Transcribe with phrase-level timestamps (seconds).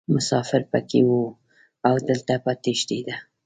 [0.15, 1.21] مسافر پکې وو
[1.87, 3.15] او دلته به تشیده.